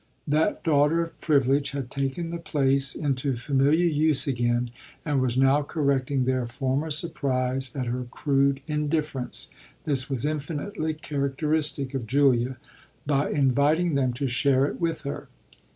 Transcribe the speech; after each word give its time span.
That 0.27 0.63
daughter 0.63 1.03
of 1.03 1.21
privilege 1.21 1.69
had 1.73 1.91
taken 1.91 2.31
the 2.31 2.39
place 2.39 2.95
into 2.95 3.35
familiar 3.35 3.85
use 3.85 4.25
again 4.25 4.71
and 5.05 5.21
was 5.21 5.37
now 5.37 5.61
correcting 5.61 6.25
their 6.25 6.47
former 6.47 6.89
surprise 6.89 7.71
at 7.75 7.85
her 7.85 8.05
crude 8.05 8.61
indifference 8.65 9.51
this 9.85 10.09
was 10.09 10.25
infinitely 10.25 10.95
characteristic 10.95 11.93
of 11.93 12.07
Julia 12.07 12.57
by 13.05 13.29
inviting 13.29 13.93
them 13.93 14.11
to 14.13 14.27
share 14.27 14.65
it 14.65 14.81
with 14.81 15.01
her. 15.03 15.27